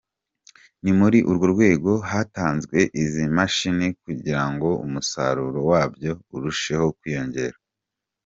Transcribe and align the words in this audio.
Ni 0.83 0.91
muri 0.99 1.17
urwo 1.29 1.45
rwego 1.53 1.91
hatanzwe 2.09 2.77
izi 3.03 3.23
mashini 3.37 3.87
kugira 4.03 4.43
ngo 4.51 4.69
umusaruro 4.85 5.59
wabyo 5.71 6.11
urusheho 6.35 6.85
kwiyongera”. 6.97 7.57